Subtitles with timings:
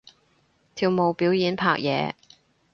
[0.73, 2.15] 跳舞表演拍嘢